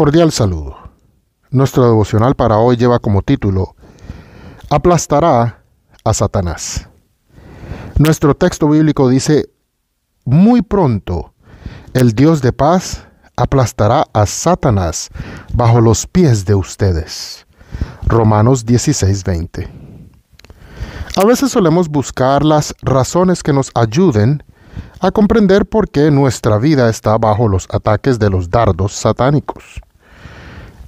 [0.00, 0.78] Cordial saludo.
[1.50, 3.76] Nuestro devocional para hoy lleva como título
[4.70, 5.62] Aplastará
[6.02, 6.88] a Satanás.
[7.98, 9.50] Nuestro texto bíblico dice,
[10.24, 11.34] muy pronto
[11.92, 15.10] el Dios de paz aplastará a Satanás
[15.52, 17.46] bajo los pies de ustedes.
[18.06, 19.68] Romanos 16:20.
[21.14, 24.42] A veces solemos buscar las razones que nos ayuden
[25.00, 29.82] a comprender por qué nuestra vida está bajo los ataques de los dardos satánicos.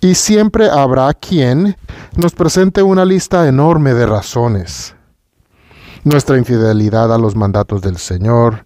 [0.04, 1.76] Y siempre habrá quien
[2.16, 4.96] nos presente una lista enorme de razones.
[6.02, 8.64] Nuestra infidelidad a los mandatos del Señor,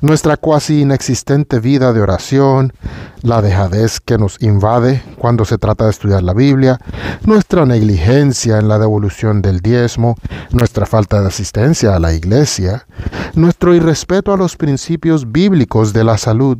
[0.00, 2.72] nuestra cuasi inexistente vida de oración,
[3.20, 6.78] la dejadez que nos invade cuando se trata de estudiar la Biblia,
[7.26, 10.16] nuestra negligencia en la devolución del diezmo,
[10.52, 12.86] nuestra falta de asistencia a la iglesia,
[13.34, 16.56] nuestro irrespeto a los principios bíblicos de la salud.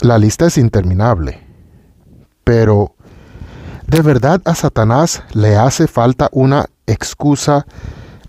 [0.00, 1.43] La lista es interminable.
[2.44, 2.94] Pero,
[3.86, 7.66] ¿de verdad a Satanás le hace falta una excusa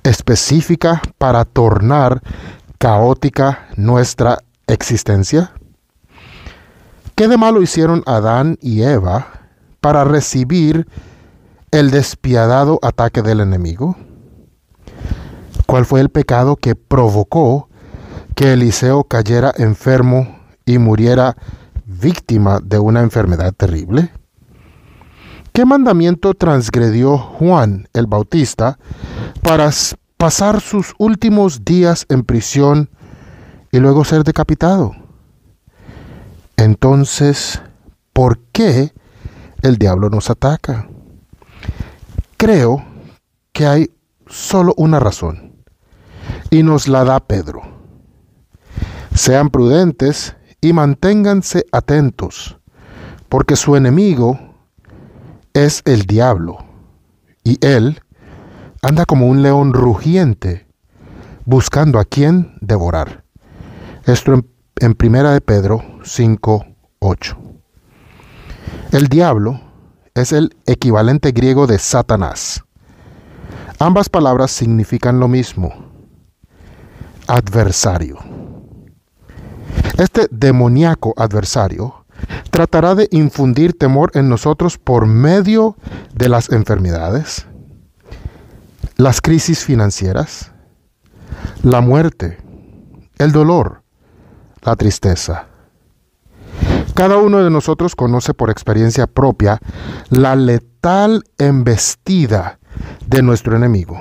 [0.03, 2.21] específica para tornar
[2.77, 5.51] caótica nuestra existencia?
[7.15, 9.27] ¿Qué de malo hicieron Adán y Eva
[9.79, 10.87] para recibir
[11.71, 13.95] el despiadado ataque del enemigo?
[15.65, 17.69] ¿Cuál fue el pecado que provocó
[18.35, 21.37] que Eliseo cayera enfermo y muriera
[21.99, 24.11] víctima de una enfermedad terrible?
[25.53, 28.77] ¿Qué mandamiento transgredió Juan el Bautista
[29.41, 29.71] para
[30.17, 32.89] pasar sus últimos días en prisión
[33.71, 34.95] y luego ser decapitado?
[36.57, 37.61] Entonces,
[38.13, 38.93] ¿por qué
[39.61, 40.89] el diablo nos ataca?
[42.37, 42.83] Creo
[43.53, 43.91] que hay
[44.27, 45.55] solo una razón,
[46.49, 47.61] y nos la da Pedro.
[49.13, 52.57] Sean prudentes y manténganse atentos,
[53.29, 54.39] porque su enemigo
[55.53, 56.57] es el diablo,
[57.43, 58.01] y él
[58.81, 60.67] anda como un león rugiente,
[61.45, 63.23] buscando a quien devorar.
[64.05, 64.47] Esto en,
[64.79, 66.65] en Primera de Pedro 5,
[66.99, 67.37] 8.
[68.91, 69.59] El diablo
[70.13, 72.63] es el equivalente griego de Satanás.
[73.79, 75.73] Ambas palabras significan lo mismo,
[77.27, 78.34] adversario.
[79.97, 82.05] Este demoníaco adversario
[82.51, 85.77] tratará de infundir temor en nosotros por medio
[86.13, 87.45] de las enfermedades,
[88.97, 90.51] las crisis financieras,
[91.63, 92.37] la muerte,
[93.17, 93.83] el dolor,
[94.63, 95.47] la tristeza.
[96.93, 99.59] Cada uno de nosotros conoce por experiencia propia
[100.09, 102.59] la letal embestida
[103.07, 103.97] de nuestro enemigo.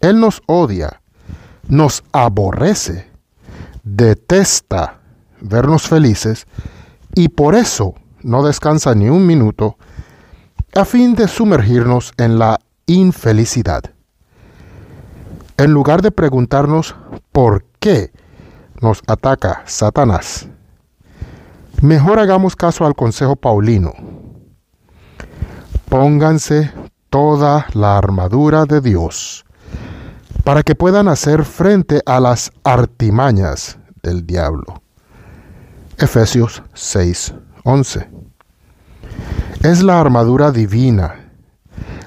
[0.00, 1.00] Él nos odia,
[1.68, 3.13] nos aborrece,
[3.84, 5.00] detesta
[5.40, 6.46] vernos felices
[7.14, 9.76] y por eso no descansa ni un minuto
[10.74, 13.82] a fin de sumergirnos en la infelicidad.
[15.56, 16.96] En lugar de preguntarnos
[17.30, 18.10] por qué
[18.80, 20.48] nos ataca Satanás,
[21.80, 23.92] mejor hagamos caso al consejo paulino.
[25.88, 26.72] Pónganse
[27.08, 29.43] toda la armadura de Dios
[30.44, 34.82] para que puedan hacer frente a las artimañas del diablo.
[35.98, 38.08] Efesios 6:11.
[39.62, 41.30] Es la armadura divina,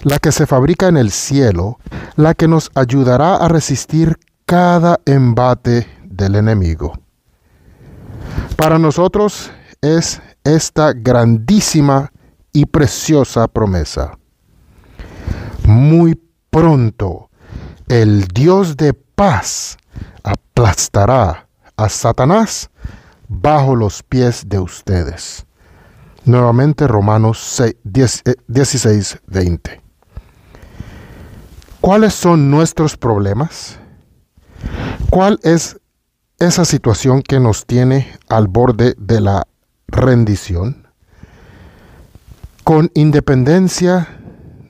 [0.04, 1.80] la que se fabrica en el cielo,
[2.16, 6.94] la que nos ayudará a resistir cada embate del enemigo.
[8.56, 12.12] Para nosotros es esta grandísima
[12.54, 14.18] y preciosa promesa.
[15.66, 16.20] Muy
[16.50, 17.27] pronto
[17.88, 19.78] el Dios de paz
[20.24, 22.70] aplastará a Satanás
[23.30, 25.46] bajo los pies de ustedes.
[26.26, 29.72] Nuevamente Romanos 16, 20.
[29.72, 29.82] Eh,
[31.80, 33.80] ¿Cuáles son nuestros problemas?
[35.10, 35.80] ¿Cuál es
[36.40, 39.48] esa situación que nos tiene al borde de la
[39.88, 40.88] rendición?
[42.66, 44.20] Con independencia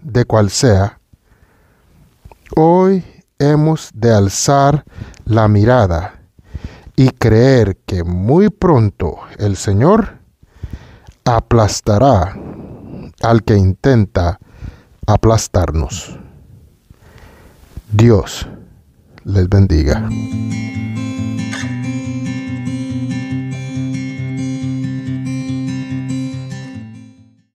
[0.04, 0.97] de cual sea,
[2.60, 3.04] hoy
[3.38, 4.84] hemos de alzar
[5.26, 6.22] la mirada
[6.96, 10.18] y creer que muy pronto el Señor
[11.24, 12.36] aplastará
[13.22, 14.40] al que intenta
[15.06, 16.18] aplastarnos.
[17.92, 18.48] Dios
[19.24, 20.10] les bendiga.